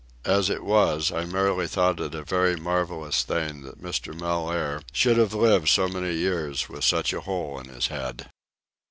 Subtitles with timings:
[0.25, 4.19] As it was, I merely thought it a very marvellous thing that Mr.
[4.19, 8.31] Mellaire should have lived so many years with such a hole in his head.